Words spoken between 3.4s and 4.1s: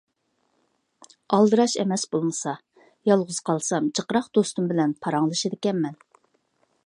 قالسام